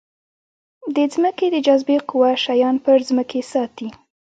د 0.95 0.97
ځمکې 1.13 1.47
د 1.51 1.55
جاذبې 1.65 1.97
قوه 2.09 2.31
شیان 2.43 2.75
پر 2.85 2.97
ځمکې 3.09 3.41
ساتي. 3.51 3.87